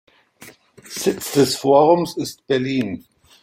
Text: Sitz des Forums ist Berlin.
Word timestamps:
Sitz 0.89 1.33
des 1.33 1.57
Forums 1.57 2.17
ist 2.17 2.47
Berlin. 2.47 3.05